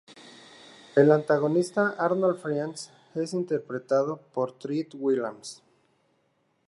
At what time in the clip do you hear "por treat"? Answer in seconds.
4.33-4.95